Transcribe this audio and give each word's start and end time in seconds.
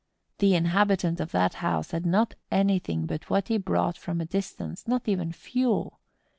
The 0.39 0.55
inhabitant 0.55 1.19
of 1.19 1.29
that 1.31 1.53
house 1.61 1.91
had 1.91 2.07
not 2.07 2.33
anything 2.49 3.05
but 3.05 3.29
what 3.29 3.49
he 3.49 3.59
brought 3.59 3.99
from 3.99 4.19
a 4.19 4.25
distance, 4.25 4.87
not 4.87 5.07
even 5.07 5.31
fuel. 5.31 5.99